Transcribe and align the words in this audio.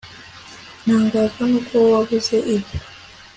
ntangazwa 0.83 1.43
nuko 1.51 1.75
wabuze 1.91 2.37
ibyo 2.55 2.77